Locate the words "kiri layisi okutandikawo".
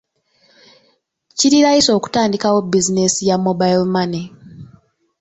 1.37-2.57